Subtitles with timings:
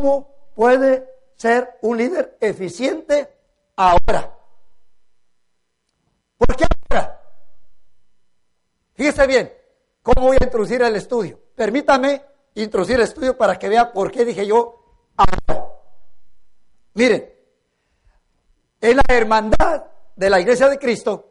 [0.00, 3.36] ¿Cómo puede ser un líder eficiente
[3.74, 4.32] ahora?
[6.36, 7.20] ¿Por qué ahora?
[8.94, 9.52] Fíjese bien,
[10.04, 11.40] ¿cómo voy a introducir el estudio?
[11.56, 12.24] Permítame
[12.54, 15.66] introducir el estudio para que vea por qué dije yo ahora.
[16.94, 17.34] Miren,
[18.80, 21.28] en la hermandad de la iglesia de Cristo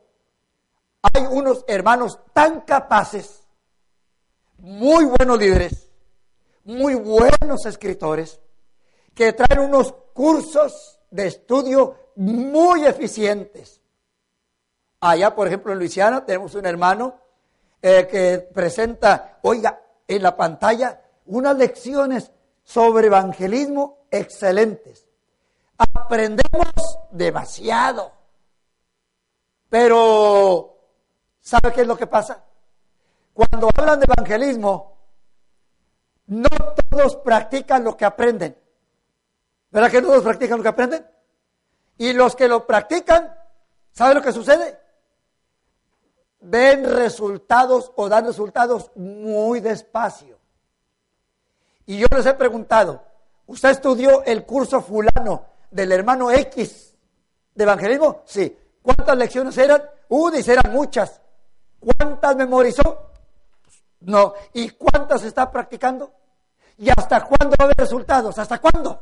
[1.03, 3.47] hay unos hermanos tan capaces,
[4.57, 5.89] muy buenos líderes,
[6.65, 8.41] muy buenos escritores,
[9.17, 13.81] que traen unos cursos de estudio muy eficientes.
[14.99, 17.15] Allá, por ejemplo, en Luisiana tenemos un hermano
[17.81, 22.31] eh, que presenta, oiga, en la pantalla unas lecciones
[22.63, 25.07] sobre evangelismo excelentes.
[25.79, 28.11] Aprendemos demasiado.
[29.67, 30.77] Pero,
[31.41, 32.43] ¿sabe qué es lo que pasa?
[33.33, 34.95] Cuando hablan de evangelismo,
[36.27, 36.49] no
[36.91, 38.66] todos practican lo que aprenden.
[39.71, 41.07] ¿Verdad que todos practican lo que aprenden?
[41.97, 43.35] Y los que lo practican,
[43.91, 44.79] ¿sabe lo que sucede?
[46.39, 50.37] ven resultados o dan resultados muy despacio.
[51.85, 53.03] Y yo les he preguntado,
[53.47, 56.95] ¿usted estudió el curso fulano del hermano X
[57.55, 58.23] de evangelismo?
[58.25, 58.57] Sí.
[58.81, 59.83] ¿Cuántas lecciones eran?
[60.09, 61.21] Uh, dice, eran muchas.
[61.79, 63.11] ¿Cuántas memorizó?
[64.01, 64.33] No.
[64.53, 66.13] ¿Y cuántas está practicando?
[66.77, 68.37] ¿Y hasta cuándo va a haber resultados?
[68.37, 69.01] ¿Hasta cuándo?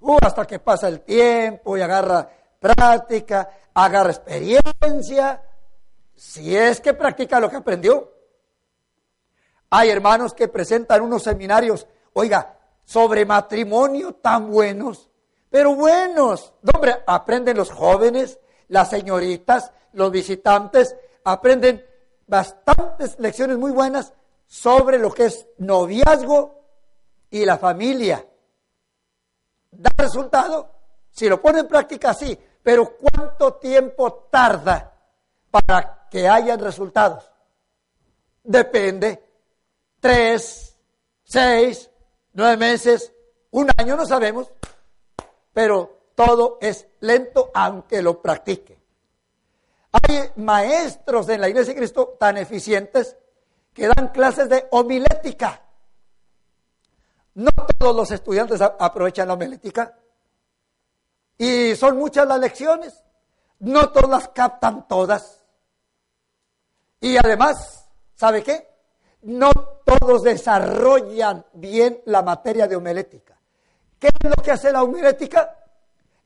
[0.00, 5.42] Uh, hasta que pasa el tiempo y agarra práctica, agarra experiencia,
[6.14, 8.12] si es que practica lo que aprendió.
[9.70, 15.08] Hay hermanos que presentan unos seminarios, oiga, sobre matrimonio tan buenos,
[15.48, 16.52] pero buenos.
[16.74, 21.84] Hombre, aprenden los jóvenes, las señoritas, los visitantes, aprenden
[22.26, 24.12] bastantes lecciones muy buenas
[24.46, 26.64] sobre lo que es noviazgo
[27.30, 28.26] y la familia.
[29.70, 30.70] Da resultado,
[31.10, 34.90] si lo pone en práctica, sí, pero ¿cuánto tiempo tarda
[35.50, 37.30] para que hayan resultados.
[38.42, 39.22] Depende.
[40.00, 40.76] Tres,
[41.22, 41.90] seis,
[42.32, 43.12] nueve meses,
[43.50, 44.50] un año, no sabemos.
[45.52, 48.78] Pero todo es lento aunque lo practique.
[49.92, 53.16] Hay maestros en la Iglesia de Cristo tan eficientes
[53.72, 55.62] que dan clases de homilética.
[57.40, 59.96] No todos los estudiantes aprovechan la homilética.
[61.38, 63.02] Y son muchas las lecciones.
[63.60, 65.42] No todas las captan todas.
[67.00, 68.68] Y además, ¿sabe qué?
[69.22, 69.50] No
[69.86, 73.38] todos desarrollan bien la materia de homilética.
[73.98, 75.56] ¿Qué es lo que hace la homilética?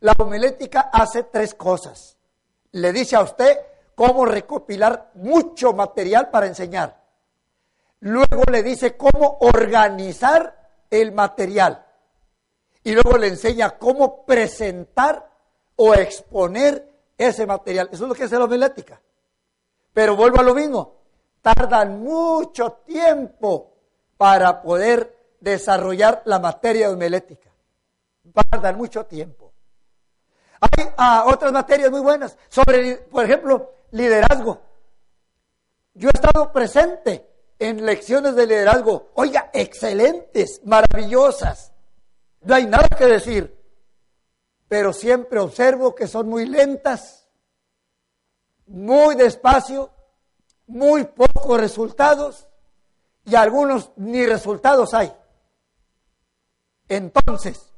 [0.00, 2.16] La homilética hace tres cosas.
[2.72, 3.56] Le dice a usted
[3.94, 7.00] cómo recopilar mucho material para enseñar.
[8.00, 11.84] Luego le dice cómo organizar el material.
[12.82, 15.30] Y luego le enseña cómo presentar
[15.76, 17.88] o exponer ese material.
[17.92, 19.00] Eso es lo que hace la homilética.
[19.92, 20.96] Pero vuelvo a lo mismo,
[21.40, 23.72] tardan mucho tiempo
[24.16, 27.50] para poder desarrollar la materia homilética.
[28.50, 29.52] Tardan mucho tiempo.
[30.60, 34.60] Hay ah, otras materias muy buenas sobre, por ejemplo, liderazgo.
[35.94, 41.72] Yo he estado presente en lecciones de liderazgo, oiga, excelentes, maravillosas.
[42.40, 43.56] No hay nada que decir,
[44.68, 47.24] pero siempre observo que son muy lentas
[48.66, 49.90] muy despacio,
[50.66, 52.48] muy pocos resultados
[53.24, 55.12] y algunos ni resultados hay.
[56.88, 57.72] Entonces,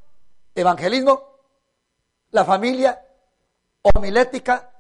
[0.55, 1.41] evangelismo,
[2.31, 3.05] la familia,
[3.83, 4.73] homilética,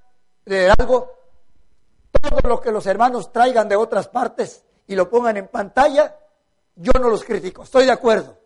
[0.44, 1.12] liderazgo,
[2.20, 6.16] todo lo que los hermanos traigan de otras partes y lo pongan en pantalla,
[6.76, 8.38] yo no los critico, estoy de acuerdo.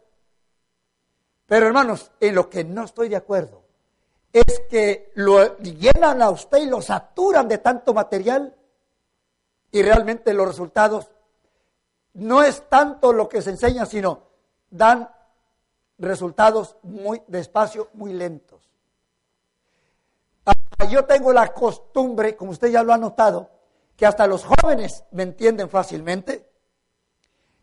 [1.47, 3.63] Pero hermanos, en lo que no estoy de acuerdo
[4.33, 8.55] es que lo llenan a usted y lo saturan de tanto material
[9.73, 11.11] y realmente los resultados
[12.15, 14.23] no es tanto lo que se enseña, sino
[14.71, 15.11] dan
[15.99, 18.69] resultados muy despacio, muy lentos.
[20.47, 23.51] Ah, yo tengo la costumbre, como usted ya lo ha notado,
[24.01, 26.49] que hasta los jóvenes me entienden fácilmente.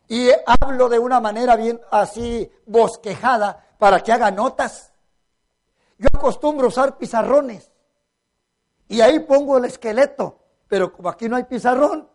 [0.07, 4.93] y hablo de una manera bien así bosquejada para que haga notas.
[5.97, 7.71] Yo acostumbro usar pizarrones
[8.87, 10.37] y ahí pongo el esqueleto,
[10.67, 12.07] pero como aquí no hay pizarrón,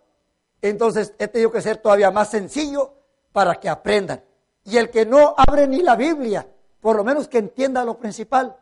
[0.62, 2.94] entonces he tenido que ser todavía más sencillo
[3.32, 4.24] para que aprendan.
[4.64, 6.46] Y el que no abre ni la Biblia,
[6.80, 8.56] por lo menos que entienda lo principal.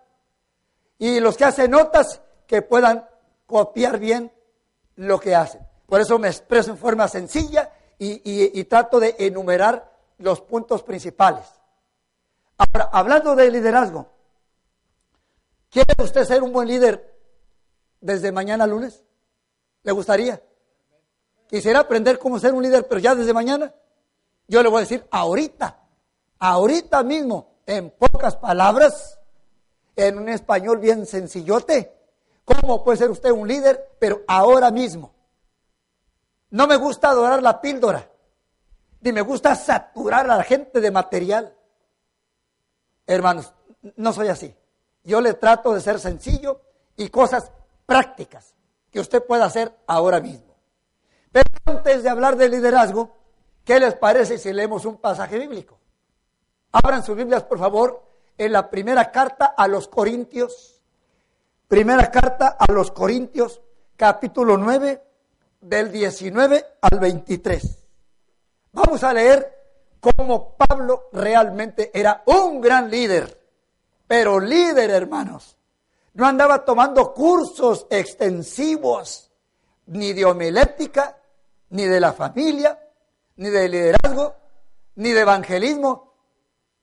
[0.97, 3.07] Y los que hacen notas, que puedan
[3.47, 4.33] copiar bien
[5.01, 5.67] lo que hacen.
[5.87, 11.45] Por eso me expreso en forma sencilla y, trato de enumerar los puntos principales.
[12.59, 14.09] Ahora, hablando de liderazgo,
[15.71, 17.19] ¿quiere usted ser un buen líder
[18.01, 19.03] desde mañana lunes?
[19.83, 20.43] ¿Le gustaría?
[21.49, 23.75] Quisiera aprender cómo ser un líder, pero ya desde mañana.
[24.49, 25.81] Yo le voy a decir ahorita,
[26.39, 29.19] ahorita mismo, en pocas palabras,
[29.97, 32.00] en un español bien sencillote,
[32.45, 35.13] cómo puede ser usted un líder, pero ahora mismo.
[36.51, 38.11] No me gusta adorar la píldora,
[39.01, 41.57] ni me gusta saturar a la gente de material.
[43.07, 43.53] Hermanos,
[43.97, 44.55] no soy así.
[45.05, 46.61] Yo le trato de ser sencillo
[46.97, 47.51] y cosas
[47.87, 48.55] prácticas
[48.91, 50.57] que usted pueda hacer ahora mismo.
[51.33, 53.17] Pero antes de hablar de liderazgo,
[53.65, 55.79] ¿qué les parece si leemos un pasaje bíblico?
[56.73, 58.05] Abran sus Biblias, por favor,
[58.37, 60.80] en la primera carta a los Corintios.
[61.71, 63.63] Primera carta a los Corintios,
[63.97, 65.05] capítulo 9,
[65.61, 67.79] del 19 al 23.
[68.73, 69.57] Vamos a leer
[70.01, 73.41] cómo Pablo realmente era un gran líder,
[74.05, 75.57] pero líder, hermanos.
[76.15, 79.31] No andaba tomando cursos extensivos,
[79.87, 81.19] ni de homilética,
[81.69, 82.81] ni de la familia,
[83.37, 84.35] ni de liderazgo,
[84.97, 86.15] ni de evangelismo.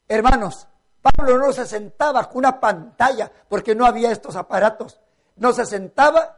[0.07, 0.65] Hermanos,
[1.15, 4.99] Pablo no se sentaba con una pantalla, porque no había estos aparatos.
[5.35, 6.37] No se sentaba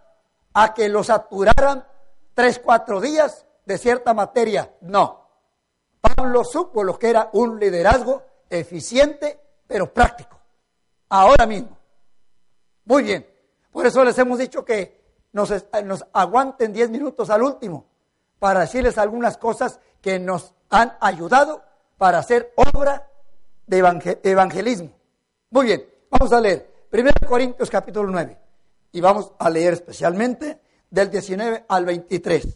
[0.54, 1.86] a que lo saturaran
[2.34, 4.74] tres, cuatro días de cierta materia.
[4.82, 5.28] No.
[6.02, 10.40] Pablo supo lo que era un liderazgo eficiente, pero práctico.
[11.10, 11.78] Ahora mismo.
[12.86, 13.28] Muy bien.
[13.72, 15.00] Por eso les hemos dicho que
[15.32, 15.54] nos,
[16.14, 17.86] aguanten diez minutos al último
[18.40, 21.64] para decirles algunas cosas que nos han ayudado
[21.98, 23.09] para hacer obra
[23.70, 24.90] de evangelismo.
[25.52, 28.38] Muy bien, vamos a leer 1 Corintios capítulo 9
[28.92, 32.48] y vamos a leer especialmente del 19 al 23.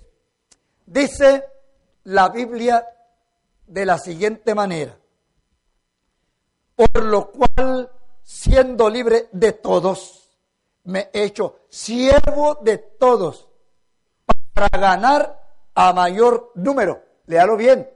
[0.88, 1.46] Dice
[2.06, 2.86] la Biblia
[3.68, 4.98] de la siguiente manera,
[6.76, 7.92] por lo cual,
[8.24, 10.32] siendo libre de todos,
[10.86, 13.48] me he hecho siervo de todos
[14.54, 15.42] para ganar
[15.76, 17.04] a mayor número.
[17.28, 17.90] Léalo bien.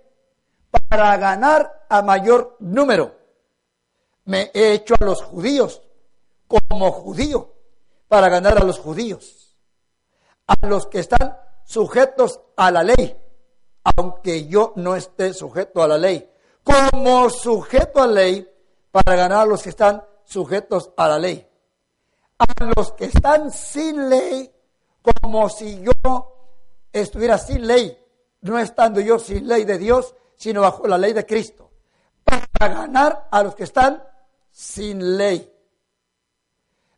[0.90, 3.16] Para ganar a mayor número.
[4.26, 5.82] Me he hecho a los judíos
[6.48, 7.54] como judío
[8.08, 9.38] para ganar a los judíos
[10.48, 13.16] a los que están sujetos a la ley,
[13.84, 16.30] aunque yo no esté sujeto a la ley,
[16.64, 18.50] como sujeto a la ley
[18.92, 21.48] para ganar a los que están sujetos a la ley.
[22.40, 24.52] A los que están sin ley,
[25.02, 25.92] como si yo
[26.92, 27.98] estuviera sin ley,
[28.42, 31.67] no estando yo sin ley de Dios, sino bajo la ley de Cristo,
[32.28, 34.04] para ganar a los que están
[34.52, 35.54] sin ley.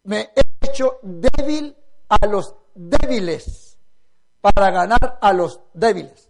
[0.03, 1.75] Me he hecho débil
[2.07, 3.77] a los débiles
[4.41, 6.29] para ganar a los débiles.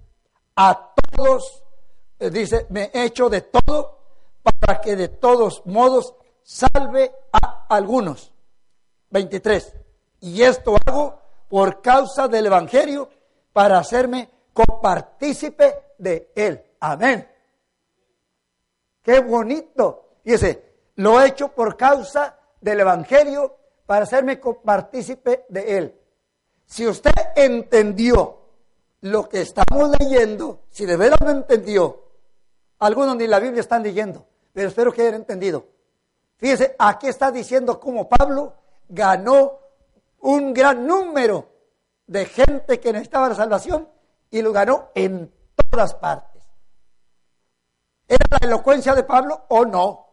[0.55, 1.63] A todos,
[2.19, 3.99] eh, dice, me he hecho de todo
[4.43, 8.33] para que de todos modos salve a algunos.
[9.11, 9.73] 23.
[10.21, 13.09] Y esto hago por causa del Evangelio
[13.53, 16.63] para hacerme copartícipe de él.
[16.79, 17.27] Amén.
[19.01, 20.17] Qué bonito.
[20.23, 25.95] Dice, lo he hecho por causa del Evangelio para hacerme copartícipe de él.
[26.65, 28.37] Si usted entendió
[29.01, 32.03] lo que estamos leyendo, si de verdad lo entendió,
[32.79, 35.65] algunos ni la Biblia están leyendo, pero espero que hayan entendido.
[36.37, 38.53] Fíjese, aquí está diciendo cómo Pablo
[38.87, 39.59] ganó
[40.21, 41.49] un gran número
[42.07, 43.87] de gente que necesitaba la salvación
[44.29, 45.31] y lo ganó en
[45.69, 46.28] todas partes.
[48.09, 50.07] ¿Era la elocuencia de Pablo o no?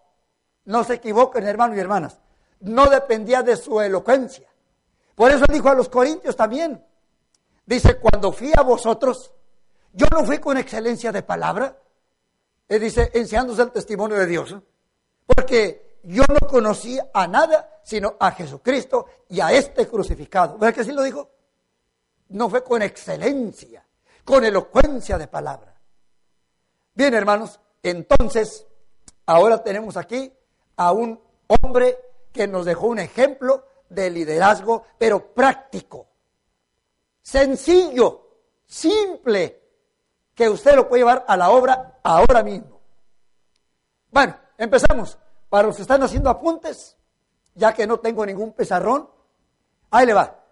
[0.66, 2.18] No se equivoquen, hermanos y hermanas.
[2.60, 4.46] No dependía de su elocuencia.
[5.14, 6.84] Por eso dijo a los corintios también.
[7.64, 9.32] Dice, cuando fui a vosotros,
[9.92, 11.74] yo no fui con excelencia de palabra.
[12.68, 14.54] Él dice, enseñándose el testimonio de Dios.
[15.24, 20.58] Porque yo no conocí a nada sino a Jesucristo y a este crucificado.
[20.58, 21.30] ¿Verdad que así lo dijo?
[22.28, 23.86] No fue con excelencia,
[24.22, 25.80] con elocuencia de palabra.
[26.92, 28.66] Bien, hermanos, entonces,
[29.26, 30.32] ahora tenemos aquí
[30.76, 31.98] a un hombre
[32.32, 36.06] que nos dejó un ejemplo de liderazgo, pero práctico,
[37.22, 38.28] sencillo,
[38.66, 39.62] simple,
[40.34, 42.80] que usted lo puede llevar a la obra ahora mismo.
[44.10, 45.18] Bueno, empezamos.
[45.48, 46.96] Para los que están haciendo apuntes,
[47.54, 49.08] ya que no tengo ningún pizarrón,
[49.90, 50.42] ahí le va.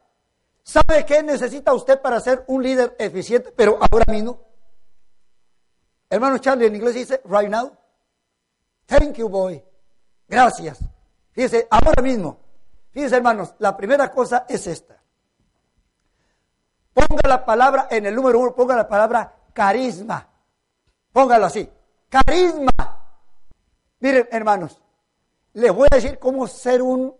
[0.63, 4.41] ¿Sabe qué necesita usted para ser un líder eficiente, pero ahora mismo?
[6.15, 7.77] Hermano Charlie en inglés dice, right now.
[8.87, 9.61] Thank you, boy.
[10.29, 10.79] Gracias.
[11.33, 12.39] Fíjese, ahora mismo.
[12.93, 15.03] Fíjense, hermanos, la primera cosa es esta.
[16.93, 20.25] Ponga la palabra en el número uno, ponga la palabra carisma.
[21.13, 21.69] Póngalo así.
[22.09, 22.71] Carisma.
[23.99, 24.81] Miren, hermanos,
[25.55, 27.13] les voy a decir cómo ser un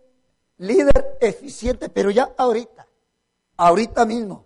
[0.59, 2.87] líder eficiente, pero ya ahorita,
[3.57, 4.45] ahorita mismo.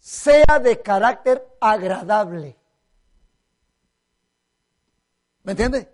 [0.00, 2.58] Sea de carácter agradable.
[5.44, 5.88] ¿Me entiende?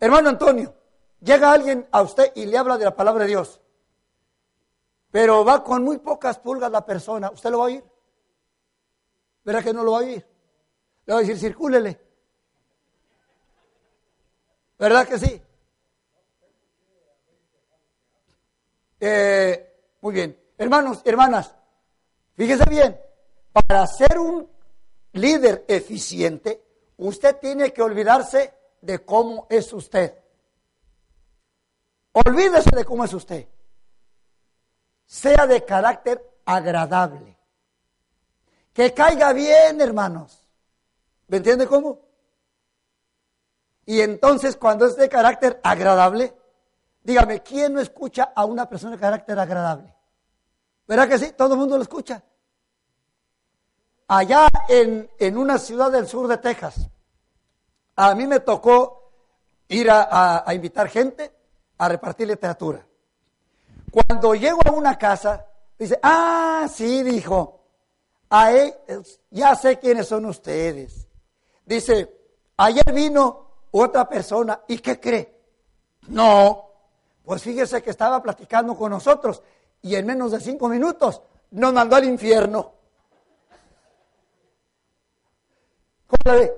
[0.00, 0.74] Hermano Antonio,
[1.20, 3.60] llega alguien a usted y le habla de la palabra de Dios,
[5.10, 7.84] pero va con muy pocas pulgas la persona, ¿usted lo va a oír?
[9.44, 10.26] ¿Verdad que no lo va a oír?
[11.06, 12.00] Le va a decir, circúlele.
[14.78, 15.42] ¿Verdad que sí?
[19.00, 20.40] Eh, muy bien.
[20.56, 21.54] Hermanos, hermanas,
[22.34, 22.98] fíjese bien,
[23.52, 24.48] para ser un
[25.12, 26.63] líder eficiente,
[26.96, 30.18] usted tiene que olvidarse de cómo es usted.
[32.12, 33.48] Olvídese de cómo es usted.
[35.06, 37.36] Sea de carácter agradable.
[38.72, 40.46] Que caiga bien, hermanos.
[41.28, 42.00] ¿Me entiende cómo?
[43.86, 46.34] Y entonces cuando es de carácter agradable,
[47.02, 49.94] dígame, ¿quién no escucha a una persona de carácter agradable?
[50.86, 51.32] ¿Verdad que sí?
[51.32, 52.22] Todo el mundo lo escucha.
[54.08, 56.88] Allá en, en una ciudad del sur de Texas,
[57.96, 59.04] a mí me tocó
[59.68, 61.32] ir a, invitar gente
[61.78, 62.86] a repartir literatura.
[63.90, 65.46] Cuando llego a una casa,
[65.78, 67.60] dice, ah, sí, dijo,
[69.30, 71.06] ya sé quiénes son ustedes.
[71.64, 72.12] Dice,
[72.56, 75.34] ayer vino otra persona, ¿y qué cree?
[76.08, 76.70] No,
[77.24, 79.42] pues fíjese que estaba platicando con nosotros
[79.82, 82.72] y en menos de cinco minutos nos mandó al infierno.
[86.06, 86.50] ¿Cómo la?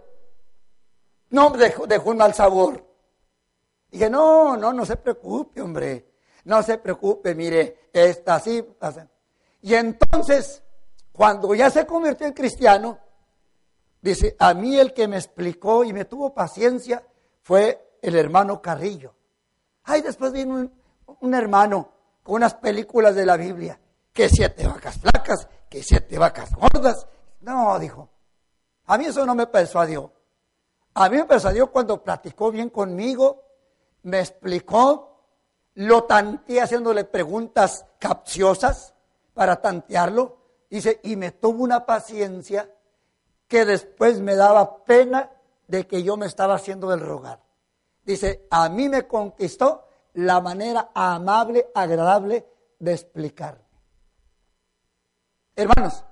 [1.31, 2.85] No, dejó, dejó un mal sabor.
[3.91, 6.13] Dije, no, no, no se preocupe, hombre.
[6.45, 8.65] No se preocupe, mire, está así.
[9.63, 10.63] Y entonces,
[11.13, 12.99] cuando ya se convirtió en cristiano,
[14.01, 17.05] dice, a mí el que me explicó y me tuvo paciencia
[17.43, 19.15] fue el hermano Carrillo.
[19.83, 20.71] Ay, después vino
[21.21, 21.93] un hermano
[22.23, 23.81] con unas películas de la Biblia,
[24.13, 27.07] que siete vacas flacas, que siete vacas gordas.
[27.41, 28.09] No, dijo,
[28.87, 30.13] a mí eso no me persuadió.
[30.95, 33.43] A mí me persuadió cuando platicó bien conmigo,
[34.05, 35.17] me explicó,
[35.75, 38.95] lo tanteé haciéndole preguntas capciosas
[39.35, 40.39] para tantearlo.
[40.71, 42.73] Dice, y me tuvo una paciencia
[43.47, 45.31] que después me daba pena
[45.67, 47.41] de que yo me estaba haciendo el rogar.
[48.05, 52.47] Dice, a mí me conquistó la manera amable, agradable
[52.79, 53.65] de explicarme.
[55.55, 56.05] Hermanos,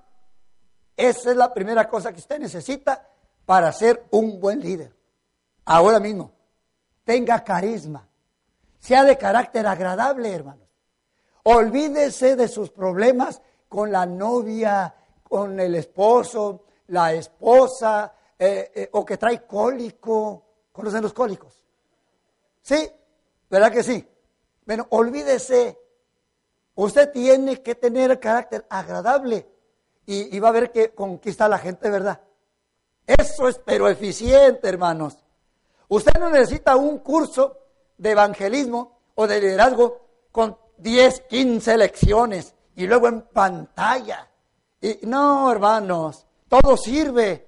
[0.96, 3.08] esa es la primera cosa que usted necesita
[3.44, 4.94] para ser un buen líder.
[5.64, 6.32] Ahora mismo,
[7.04, 8.06] tenga carisma,
[8.78, 10.68] sea de carácter agradable, hermanos.
[11.44, 19.04] Olvídese de sus problemas con la novia, con el esposo, la esposa, eh, eh, o
[19.04, 20.42] que trae cólico.
[20.72, 21.64] ¿Conocen los cólicos?
[22.62, 22.90] ¿Sí?
[23.50, 24.06] ¿Verdad que sí?
[24.64, 25.78] Bueno, olvídese.
[26.76, 29.53] Usted tiene que tener carácter agradable
[30.06, 32.20] y, y va a ver que conquista a la gente, ¿verdad?
[33.06, 35.18] Eso es pero eficiente, hermanos.
[35.88, 37.58] Usted no necesita un curso
[37.98, 40.00] de evangelismo o de liderazgo
[40.32, 44.28] con 10, 15 lecciones y luego en pantalla.
[44.80, 47.46] Y, no, hermanos, todo sirve,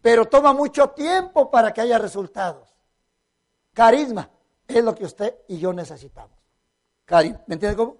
[0.00, 2.74] pero toma mucho tiempo para que haya resultados.
[3.72, 4.28] Carisma
[4.66, 6.36] es lo que usted y yo necesitamos.
[7.04, 7.96] Carisma, ¿me entiende cómo?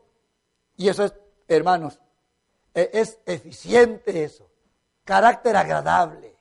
[0.76, 1.14] Y eso es,
[1.46, 2.00] hermanos,
[2.92, 4.48] es eficiente eso.
[5.04, 6.38] Carácter agradable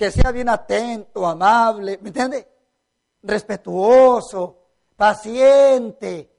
[0.00, 2.48] que sea bien atento, amable, ¿me entiende?
[3.22, 4.56] Respetuoso,
[4.96, 6.34] paciente.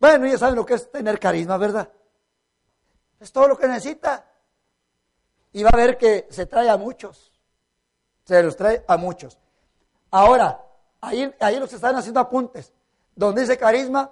[0.00, 1.88] Bueno, ya saben lo que es tener carisma, ¿verdad?
[3.20, 4.28] Es todo lo que necesita.
[5.52, 7.30] Y va a ver que se trae a muchos.
[8.24, 9.38] Se los trae a muchos.
[10.10, 10.60] Ahora,
[11.00, 12.72] ahí, ahí los están haciendo apuntes.
[13.14, 14.10] Donde dice carisma,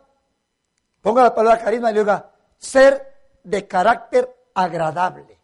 [1.01, 3.12] ponga la palabra carisma y diga, ser
[3.45, 5.39] de carácter agradable.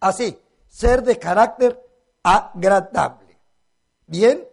[0.00, 1.80] Así, ser de carácter
[2.22, 3.38] agradable.
[4.06, 4.46] Bien.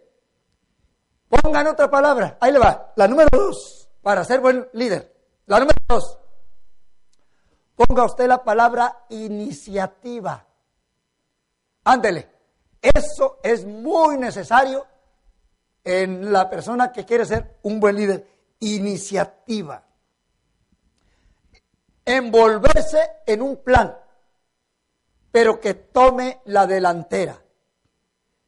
[1.28, 2.36] Pongan otra palabra.
[2.40, 2.92] Ahí le va.
[2.96, 3.88] La número dos.
[4.02, 5.14] Para ser buen líder.
[5.46, 6.18] La número dos.
[7.74, 10.46] ponga usted la palabra iniciativa.
[11.84, 12.28] Ándele.
[12.80, 14.86] Eso es muy necesario
[15.84, 18.26] en la persona que quiere ser un buen líder.
[18.60, 19.82] Iniciativa.
[22.04, 23.96] Envolverse en un plan,
[25.30, 27.40] pero que tome la delantera.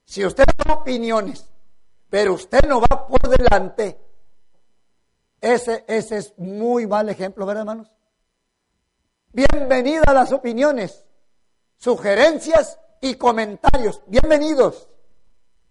[0.04, 1.48] Si usted da opiniones,
[2.10, 3.98] pero usted no va por delante,
[5.40, 7.90] ese, ese es muy mal ejemplo, ¿verdad, hermanos?
[9.32, 11.04] Bienvenida a las opiniones,
[11.78, 14.02] sugerencias y comentarios.
[14.06, 14.88] Bienvenidos.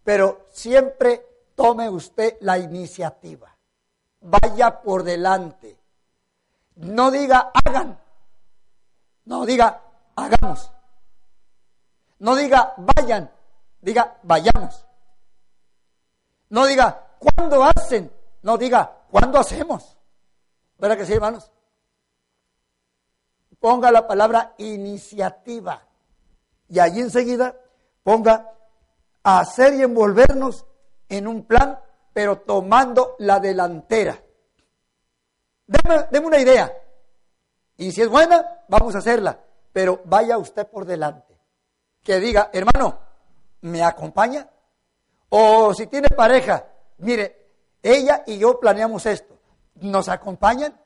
[0.04, 3.56] Pero siempre tome usted la iniciativa.
[4.20, 5.80] Vaya por delante.
[6.76, 8.00] No diga hagan.
[9.26, 9.82] No diga
[10.16, 10.72] hagamos.
[12.20, 13.32] No diga vayan.
[13.82, 14.86] Diga vayamos.
[16.50, 18.12] No diga cuándo hacen.
[18.42, 19.98] No diga cuándo hacemos.
[20.78, 21.52] ¿Verdad que sí, hermanos?
[23.60, 25.84] Ponga la palabra iniciativa.
[26.68, 27.56] Y allí enseguida
[28.04, 28.52] ponga
[29.24, 30.66] hacer y envolvernos
[31.10, 31.80] en un plan,
[32.14, 34.22] pero tomando la delantera.
[35.72, 36.72] Deme, una idea.
[37.78, 39.40] Y si es buena, vamos a hacerla.
[39.72, 41.40] Pero vaya usted por delante.
[42.04, 43.00] Que diga, hermano,
[43.62, 44.50] ¿me acompaña?
[45.30, 46.66] O si tiene pareja,
[46.98, 47.52] mire,
[47.82, 49.38] ella y yo planeamos esto.
[49.76, 50.78] ¿Nos acompañan?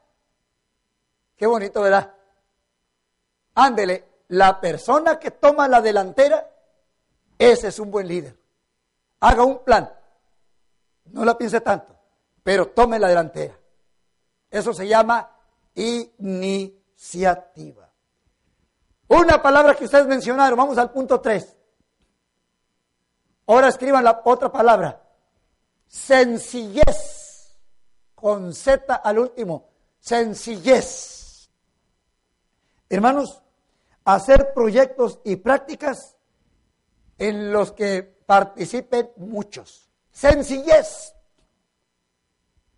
[1.36, 2.14] Qué bonito, ¿verdad?
[3.56, 6.48] Ándele, la persona que toma la delantera,
[7.40, 8.38] ese es un buen líder.
[9.20, 9.92] Haga un plan.
[11.06, 11.96] No la piense tanto,
[12.44, 13.58] pero tome la delantera.
[14.56, 15.30] Eso se llama
[15.76, 17.92] iniciativa.
[19.10, 21.58] Una palabra que ustedes mencionaron, vamos al punto 3.
[23.48, 25.04] Ahora escriban la otra palabra.
[25.88, 27.54] Sencillez.
[28.16, 29.72] Con Z al último.
[30.00, 31.50] Sencillez.
[32.88, 33.44] Hermanos,
[34.06, 36.16] hacer proyectos y prácticas
[37.18, 39.90] en los que participen muchos.
[40.12, 41.15] Sencillez.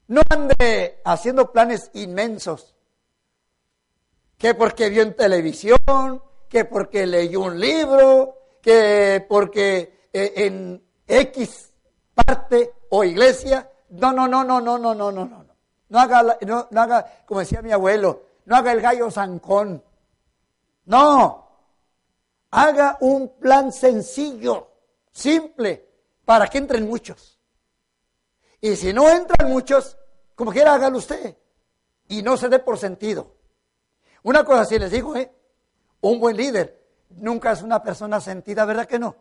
[0.07, 2.75] No ande haciendo planes inmensos.
[4.37, 11.71] Que porque vio en televisión, que porque leyó un libro, que porque eh, en X
[12.13, 13.69] parte o iglesia.
[13.89, 15.47] No, no, no, no, no, no, no, no, no.
[15.89, 19.83] No haga, no, no haga, como decía mi abuelo, no haga el gallo zancón.
[20.85, 21.47] No,
[22.51, 24.69] haga un plan sencillo,
[25.11, 25.87] simple,
[26.25, 27.39] para que entren muchos.
[28.59, 29.96] Y si no entran muchos,
[30.37, 31.35] como quiera hágalo usted.
[32.09, 33.33] Y no se dé por sentido.
[34.21, 35.33] Una cosa sí les digo, ¿eh?
[36.01, 39.15] Un buen líder nunca es una persona sentida, ¿verdad que no?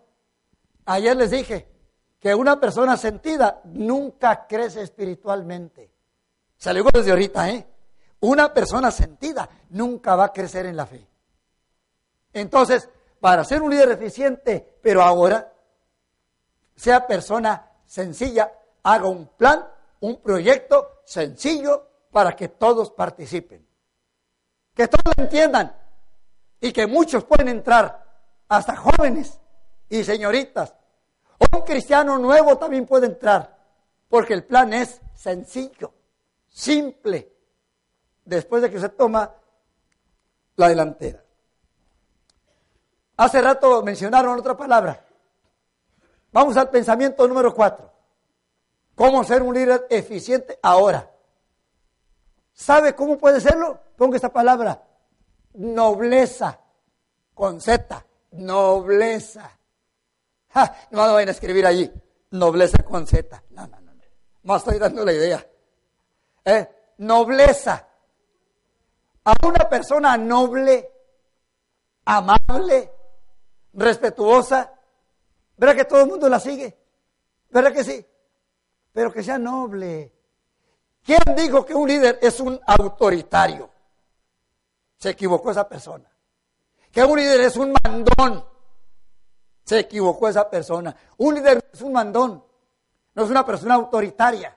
[0.85, 1.68] Ayer les dije
[2.20, 5.90] que una persona sentida nunca crece espiritualmente.
[6.59, 7.66] Se lo digo desde ahorita, ¿eh?
[8.20, 11.09] Una persona sentida nunca va a crecer en la fe.
[12.35, 15.50] Entonces, para ser un líder eficiente, pero ahora,
[16.74, 18.52] sea persona sencilla,
[18.83, 19.66] haga un plan,
[20.00, 23.66] un proyecto sencillo para que todos participen.
[24.75, 25.75] Que todos entiendan
[26.61, 28.05] y que muchos pueden entrar,
[28.49, 29.38] hasta jóvenes
[29.88, 30.75] y señoritas.
[31.53, 33.57] Un cristiano nuevo también puede entrar,
[34.09, 35.95] porque el plan es sencillo,
[36.49, 37.33] simple,
[38.25, 39.33] después de que se toma
[40.57, 41.23] la delantera.
[43.19, 45.05] Hace rato mencionaron otra palabra.
[46.33, 47.95] Vamos al pensamiento número cuatro.
[48.96, 51.12] ¿Cómo ser un líder eficiente ahora?
[52.54, 53.78] ¿Sabe cómo puede serlo?
[53.94, 54.82] Ponga esta palabra.
[55.52, 56.59] Nobleza.
[57.35, 58.06] Con Z.
[58.32, 59.50] Nobleza.
[60.90, 61.92] no me vayan a escribir allí.
[62.30, 63.42] Nobleza con Z.
[63.50, 63.92] No, no, no.
[64.44, 65.46] No estoy dando la idea.
[66.46, 66.94] ¿Eh?
[66.98, 67.87] Nobleza.
[69.24, 70.90] A una persona noble,
[72.06, 72.90] amable,
[73.74, 74.72] respetuosa.
[75.59, 76.78] ¿Verdad que todo el mundo la sigue?
[77.50, 78.06] ¿Verdad que sí?
[78.96, 80.11] Pero que sea noble.
[81.04, 83.68] ¿Quién dijo que un líder es un autoritario?
[84.96, 86.11] Se equivocó esa persona.
[86.90, 88.42] Que un líder es un mandón.
[89.66, 90.96] Se equivocó esa persona.
[91.18, 92.42] Un líder es un mandón.
[93.12, 94.56] No es una persona autoritaria.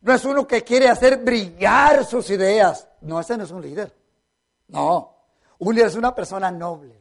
[0.00, 2.88] No es uno que quiere hacer brillar sus ideas.
[3.02, 3.94] No, ese no es un líder.
[4.68, 5.16] No.
[5.58, 6.98] Un líder es una persona noble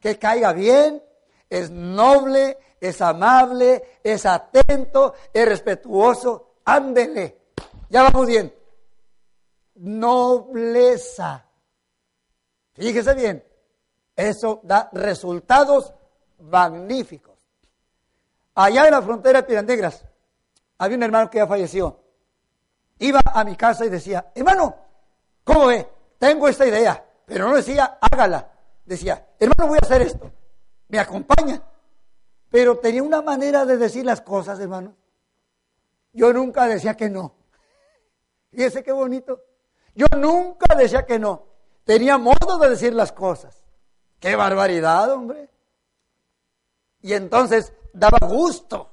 [0.00, 1.02] que caiga bien,
[1.48, 6.56] es noble, es amable, es atento, es respetuoso.
[6.64, 7.38] Ándele.
[7.88, 8.54] Ya vamos bien.
[9.76, 11.46] Nobleza.
[12.74, 13.44] Fíjese bien.
[14.14, 15.92] Eso da resultados
[16.40, 17.38] magníficos.
[18.54, 20.04] Allá en la frontera de Piranegras
[20.78, 22.00] había un hermano que ya falleció.
[22.98, 24.88] Iba a mi casa y decía, hermano,
[25.48, 25.88] ¿Cómo ve?
[26.18, 28.50] Tengo esta idea, pero no decía, hágala.
[28.84, 30.30] Decía, hermano, voy a hacer esto.
[30.88, 31.62] ¿Me acompaña?
[32.50, 34.94] Pero tenía una manera de decir las cosas, hermano.
[36.12, 37.34] Yo nunca decía que no.
[38.50, 39.42] Fíjese qué bonito.
[39.94, 41.46] Yo nunca decía que no.
[41.84, 43.62] Tenía modo de decir las cosas.
[44.20, 45.50] Qué barbaridad, hombre.
[47.00, 48.90] Y entonces daba gusto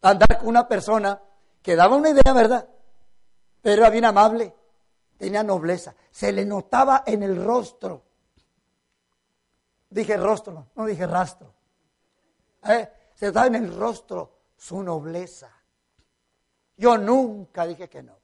[0.00, 1.20] andar con una persona
[1.62, 2.68] que daba una idea, ¿verdad?
[3.60, 4.54] Pero era bien amable,
[5.16, 8.02] tenía nobleza, se le notaba en el rostro.
[9.92, 11.52] Dije rostro, no dije rastro.
[12.64, 12.88] ¿Eh?
[13.14, 15.50] Se notaba en el rostro su nobleza.
[16.78, 18.18] Yo nunca dije que no.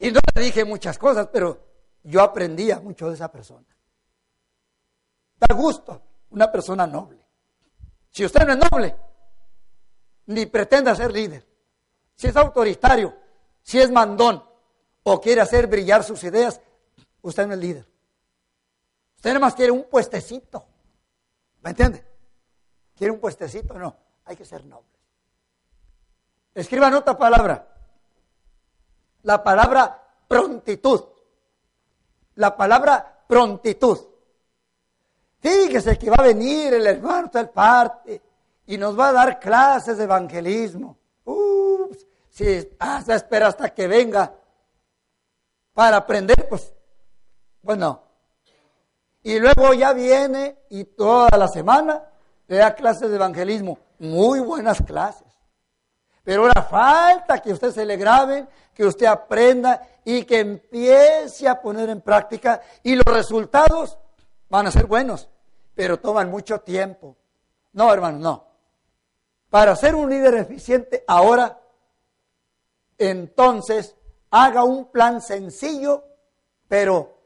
[0.00, 1.64] Y no le dije muchas cosas, pero
[2.02, 3.66] yo aprendía mucho de esa persona.
[5.36, 7.24] Da gusto una persona noble.
[8.10, 8.96] Si usted no es noble,
[10.26, 11.46] ni pretenda ser líder,
[12.16, 13.16] si es autoritario,
[13.62, 14.42] si es mandón
[15.04, 16.60] o quiere hacer brillar sus ideas,
[17.22, 17.91] usted no es líder.
[19.22, 20.66] Usted nada más quiere un puestecito.
[21.62, 22.04] ¿Me entiende?
[22.96, 23.72] ¿Quiere un puestecito?
[23.74, 24.98] No, hay que ser noble.
[26.52, 27.68] Escriban otra palabra.
[29.22, 31.04] La palabra prontitud.
[32.34, 33.96] La palabra prontitud.
[35.38, 38.20] Fíjese que va a venir el hermano tal parte
[38.66, 40.98] y nos va a dar clases de evangelismo.
[41.26, 44.34] Ups, si hasta espera hasta que venga
[45.72, 46.74] para aprender, pues,
[47.62, 48.11] bueno.
[49.22, 52.02] Y luego ya viene y toda la semana
[52.48, 53.78] le da clases de evangelismo.
[53.98, 55.26] Muy buenas clases.
[56.24, 61.60] Pero ahora falta que usted se le grabe, que usted aprenda y que empiece a
[61.60, 62.60] poner en práctica.
[62.82, 63.98] Y los resultados
[64.48, 65.28] van a ser buenos,
[65.74, 67.16] pero toman mucho tiempo.
[67.72, 68.46] No, hermano, no.
[69.50, 71.60] Para ser un líder eficiente ahora,
[72.98, 73.96] entonces
[74.30, 76.04] haga un plan sencillo,
[76.68, 77.18] pero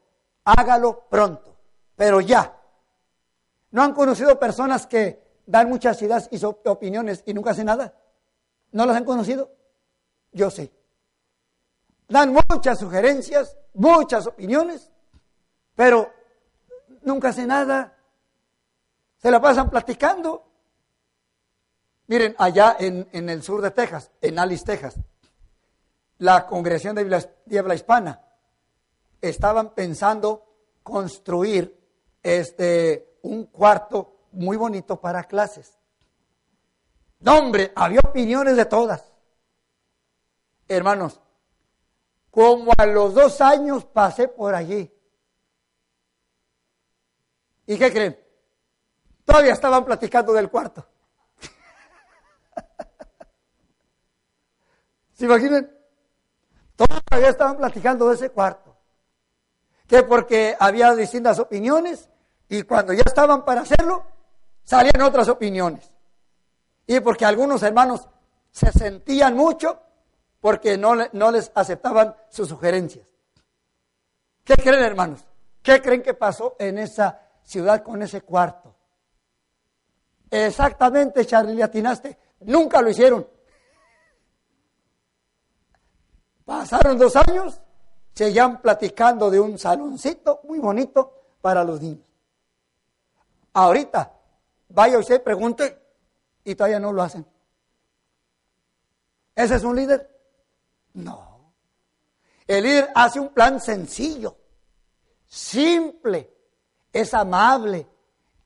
[0.43, 1.56] hágalo pronto,
[1.97, 2.55] pero ya.
[3.71, 7.93] ¿No han conocido personas que dan muchas ideas y opiniones y nunca hacen nada?
[8.71, 9.51] ¿No las han conocido?
[10.31, 10.71] Yo sí.
[12.07, 14.89] Dan muchas sugerencias, muchas opiniones,
[15.75, 16.13] pero
[17.01, 17.97] nunca hacen nada.
[19.17, 20.45] Se la pasan platicando.
[22.05, 24.95] Miren, allá en, el sur de Texas, en Alice, Texas,
[26.19, 28.21] la congregación de Diabla Hispana
[29.19, 30.45] estaban pensando
[30.83, 31.76] construir
[32.27, 35.77] este, un cuarto muy bonito para clases.
[37.21, 39.13] No, hombre, había opiniones de todas.
[40.67, 41.21] Hermanos,
[42.29, 44.93] como a los dos años pasé por allí.
[47.65, 48.19] ¿Y qué creen?
[49.23, 50.85] Todavía estaban platicando del cuarto.
[55.13, 55.71] ¿Se imaginan?
[56.75, 58.75] Todavía estaban platicando de ese cuarto.
[59.87, 62.09] Que porque había distintas opiniones
[62.49, 64.05] y cuando ya estaban para hacerlo,
[64.63, 65.91] salían otras opiniones
[66.87, 68.07] y porque algunos hermanos
[68.49, 69.79] se sentían mucho
[70.39, 73.05] porque no, no les aceptaban sus sugerencias.
[74.43, 75.25] ¿Qué creen, hermanos?
[75.61, 78.73] ¿Qué creen que pasó en esa ciudad con ese cuarto?
[80.31, 82.17] Exactamente, Charlie, atinaste.
[82.41, 83.27] Nunca lo hicieron.
[86.45, 87.59] Pasaron dos años,
[88.13, 92.06] seguían platicando de un saloncito muy bonito para los niños.
[93.57, 94.13] Ahorita,
[94.69, 95.81] vaya usted, pregunte,
[96.43, 97.25] y todavía no lo hacen.
[99.33, 100.15] ¿Ese es un líder?
[100.93, 101.53] No.
[102.45, 104.37] El líder hace un plan sencillo,
[105.25, 106.31] simple,
[106.93, 107.87] es amable,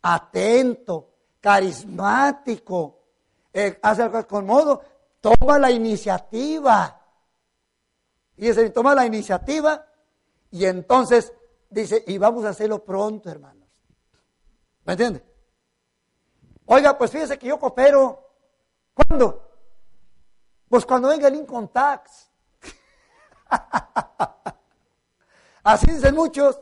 [0.02, 1.10] atento,
[1.42, 3.04] carismático,
[3.52, 4.82] eh, hace algo con modo,
[5.20, 7.02] toma la iniciativa.
[8.38, 9.86] Y ese toma la iniciativa
[10.52, 11.34] y entonces
[11.70, 13.61] dice, y vamos a hacerlo pronto, hermanos.
[14.86, 15.24] ¿Me entiende?
[16.66, 18.30] Oiga, pues fíjese que yo coopero.
[18.94, 19.50] ¿Cuándo?
[20.70, 22.30] Pues cuando venga el Income Tax.
[25.64, 26.60] Así dicen muchos.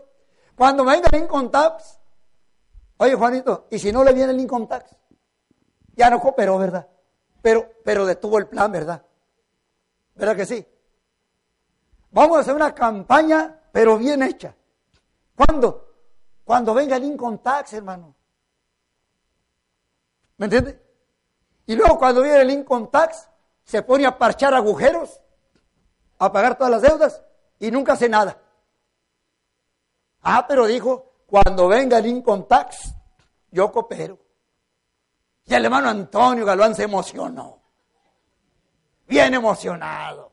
[0.56, 2.00] Cuando venga el Income Tax.
[2.98, 4.96] Oye, Juanito, ¿y si no le viene el Income Tax?
[5.96, 6.88] Ya no cooperó, ¿verdad?
[7.42, 9.06] Pero, pero detuvo el plan, ¿verdad?
[10.16, 10.68] ¿Verdad que sí?
[12.12, 14.56] Vamos a hacer una campaña, pero bien hecha.
[15.36, 15.89] ¿Cuándo?
[16.50, 18.16] Cuando venga el Income Tax, hermano.
[20.38, 20.82] ¿Me entiende?
[21.68, 23.30] Y luego cuando viene el income tax,
[23.64, 25.22] se pone a parchar agujeros,
[26.18, 27.22] a pagar todas las deudas
[27.60, 28.36] y nunca hace nada.
[30.24, 32.96] Ah, pero dijo, cuando venga el income tax,
[33.52, 34.18] yo coopero.
[35.46, 37.62] Y el hermano Antonio Galván se emocionó.
[39.06, 40.32] Bien emocionado.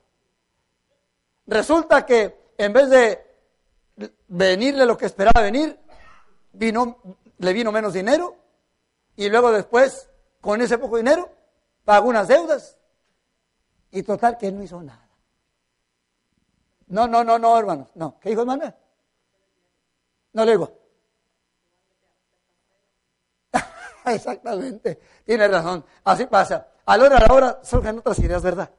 [1.45, 5.79] Resulta que en vez de venirle lo que esperaba venir,
[6.57, 6.97] vino,
[7.37, 8.35] le vino menos dinero
[9.15, 10.09] y luego después,
[10.41, 11.29] con ese poco dinero,
[11.85, 12.77] pagó unas deudas
[13.91, 15.07] y total que no hizo nada.
[16.87, 18.19] No, no, no, no, hermanos, no.
[18.19, 18.75] ¿Qué dijo hermana?
[20.33, 20.71] No le digo.
[24.05, 25.83] Exactamente, tiene razón.
[26.03, 26.67] Así pasa.
[26.85, 28.71] A la hora a la hora surgen otras ideas, ¿verdad?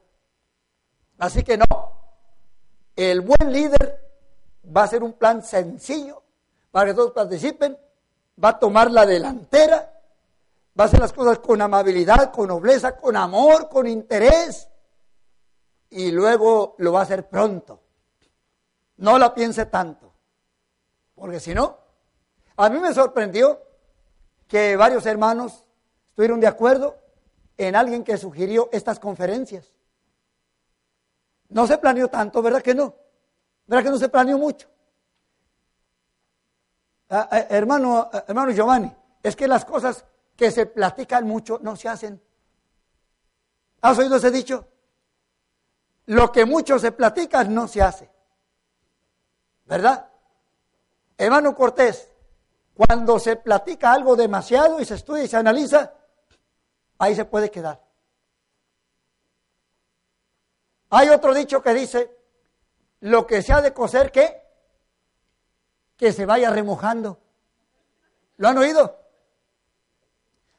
[1.18, 1.64] Así que no.
[2.96, 4.08] El buen líder
[4.74, 6.22] va a ser un plan sencillo
[6.70, 7.78] para que todos participen,
[8.42, 10.00] va a tomar la delantera,
[10.78, 14.68] va a hacer las cosas con amabilidad, con nobleza, con amor, con interés,
[15.90, 17.80] y luego lo va a hacer pronto.
[18.98, 20.12] No la piense tanto,
[21.14, 21.78] porque si no,
[22.56, 23.60] a mí me sorprendió
[24.46, 25.64] que varios hermanos
[26.06, 26.98] estuvieron de acuerdo
[27.56, 29.72] en alguien que sugirió estas conferencias.
[31.48, 32.94] No se planeó tanto, ¿verdad que no?
[33.66, 34.68] ¿Verdad que no se planeó mucho?
[37.10, 40.04] Ah, ah, hermano, ah, hermano Giovanni, es que las cosas
[40.36, 42.22] que se platican mucho no se hacen.
[43.80, 44.68] ¿Has oído ese dicho?
[46.06, 48.10] Lo que mucho se platica no se hace.
[49.66, 50.08] ¿Verdad?
[51.16, 52.08] Hermano Cortés,
[52.74, 55.92] cuando se platica algo demasiado y se estudia y se analiza,
[56.98, 57.82] ahí se puede quedar.
[60.90, 62.16] Hay otro dicho que dice,
[63.00, 64.47] lo que se ha de coser, ¿qué?
[65.98, 67.20] Que se vaya remojando.
[68.38, 68.98] ¿Lo han oído?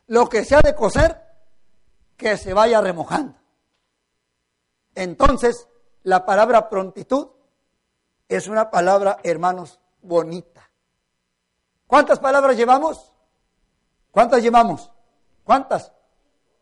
[0.05, 1.19] Lo que se ha de coser,
[2.15, 3.39] que se vaya remojando.
[4.93, 5.67] Entonces,
[6.03, 7.29] la palabra prontitud
[8.27, 10.69] es una palabra, hermanos, bonita.
[11.87, 13.11] ¿Cuántas palabras llevamos?
[14.11, 14.91] ¿Cuántas llevamos?
[15.43, 15.91] ¿Cuántas?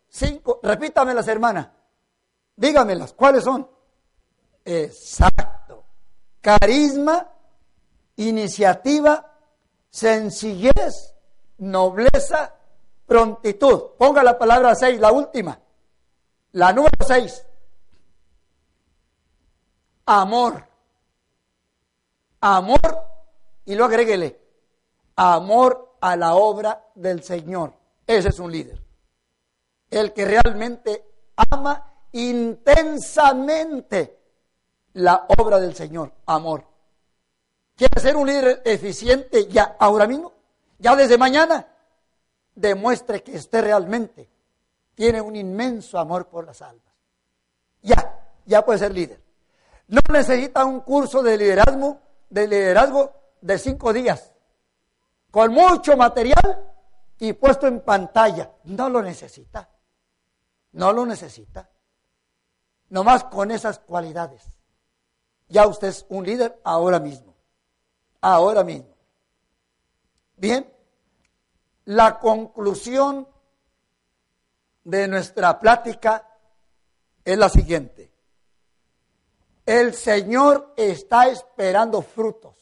[0.08, 0.60] Cinco.
[0.63, 1.74] Repítamelas, hermana.
[2.56, 3.12] Dígamelas.
[3.13, 3.70] ¿Cuáles son?
[4.63, 5.84] Exacto.
[6.42, 7.28] Carisma,
[8.17, 9.34] iniciativa,
[9.89, 11.15] sencillez,
[11.58, 12.53] nobleza,
[13.06, 13.91] prontitud.
[13.97, 15.60] Ponga la palabra seis, la última.
[16.51, 17.43] La número seis.
[20.06, 20.65] Amor.
[22.41, 23.06] Amor.
[23.65, 24.47] Y lo agréguele
[25.17, 27.73] amor a la obra del Señor.
[28.06, 28.82] Ese es un líder.
[29.89, 31.03] El que realmente
[31.36, 34.17] ama intensamente
[34.93, 36.65] la obra del Señor, amor.
[37.78, 40.34] ¿Quiere ser un líder eficiente ya ahora mismo?
[40.80, 41.68] ¿Ya desde mañana?
[42.56, 44.30] Demuestre que usted realmente
[44.96, 46.94] tiene un inmenso amor por las almas.
[47.84, 49.22] Ya, ya puede ser líder.
[49.88, 54.34] No necesita un curso de liderazgo, de liderazgo de cinco días
[55.30, 56.74] con mucho material
[57.20, 58.52] y puesto en pantalla.
[58.63, 59.70] No lo necesita.
[60.72, 61.70] No lo necesita.
[62.90, 64.44] Nomás con esas cualidades.
[65.48, 67.27] Ya usted es un líder ahora mismo.
[68.21, 68.95] Ahora mismo.
[70.36, 70.71] Bien.
[71.86, 73.27] La conclusión
[74.84, 76.27] de nuestra plática
[77.23, 78.12] es la siguiente.
[79.65, 82.58] El Señor está esperando frutos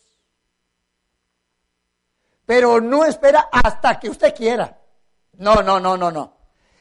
[2.46, 4.80] pero no espera hasta que usted quiera.
[5.34, 6.34] No, no, no, no, no.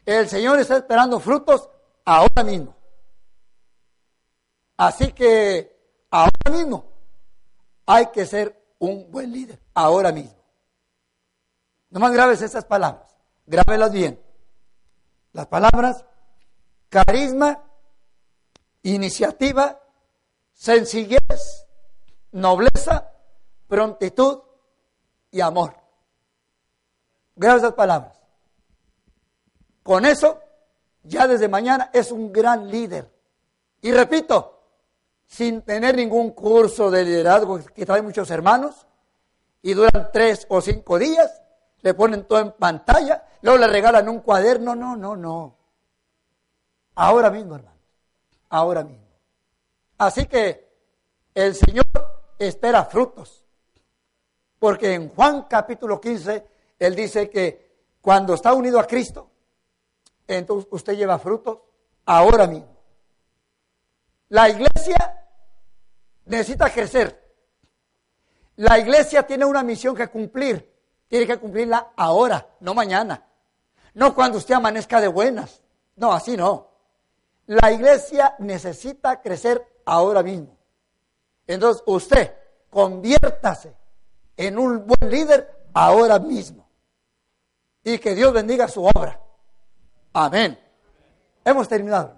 [0.05, 1.69] El Señor está esperando frutos
[2.05, 2.75] ahora mismo.
[4.77, 6.85] Así que ahora mismo
[7.87, 10.35] hay que ser un buen líder, ahora mismo.
[11.91, 13.17] No más graves esas palabras,
[13.47, 14.21] grábelas bien.
[15.33, 16.05] Las palabras
[16.89, 17.63] carisma,
[18.83, 19.81] iniciativa,
[20.53, 21.67] sencillez,
[22.33, 23.11] nobleza,
[23.67, 24.41] prontitud,
[25.35, 25.75] y amor.
[27.35, 28.17] Gracias palabras.
[29.83, 30.41] Con eso,
[31.03, 33.13] ya desde mañana es un gran líder.
[33.81, 34.54] Y repito,
[35.35, 38.87] sin tener ningún curso de liderazgo que trae muchos hermanos,
[39.63, 41.43] y duran tres o cinco días,
[41.81, 45.57] le ponen todo en pantalla, luego le regalan un cuaderno, no, no, no.
[46.95, 47.81] Ahora mismo, hermano,
[48.49, 49.09] ahora mismo.
[49.99, 50.71] Así que
[51.35, 51.85] el Señor
[52.39, 53.45] espera frutos.
[54.61, 56.47] Porque en Juan capítulo 15,
[56.79, 59.29] Él dice que cuando está unido a Cristo,
[60.29, 61.59] entonces usted lleva frutos
[62.05, 62.73] ahora mismo.
[64.29, 65.24] La iglesia
[66.27, 67.23] necesita crecer.
[68.57, 70.73] La iglesia tiene una misión que cumplir.
[71.09, 73.25] Tiene que cumplirla ahora, no mañana.
[73.95, 75.63] No cuando usted amanezca de buenas.
[75.97, 76.71] No, así no.
[77.47, 80.57] La iglesia necesita crecer ahora mismo.
[81.47, 82.35] Entonces usted
[82.71, 83.77] conviértase
[84.37, 86.67] en un buen líder ahora mismo.
[87.83, 89.21] Y que Dios bendiga su obra.
[90.13, 90.59] Amén.
[91.45, 92.17] Hemos terminado.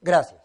[0.00, 0.37] Gracias.